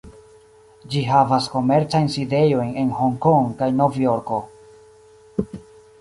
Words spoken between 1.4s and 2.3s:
komercajn